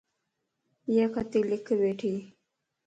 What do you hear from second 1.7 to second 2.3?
ٻيھڻي